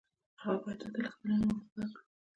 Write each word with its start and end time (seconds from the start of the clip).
هغه 0.41 0.55
باید 0.63 0.77
د 0.81 0.83
اتلس 0.87 1.13
کلنۍ 1.19 1.37
عمر 1.49 1.57
پوره 1.67 1.85
کړي. 1.95 2.03